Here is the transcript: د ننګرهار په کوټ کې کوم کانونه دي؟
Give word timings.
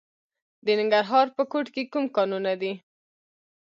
د 0.65 0.67
ننګرهار 0.79 1.27
په 1.35 1.43
کوټ 1.51 1.67
کې 1.75 1.83
کوم 1.91 2.05
کانونه 2.15 2.53
دي؟ 2.61 2.73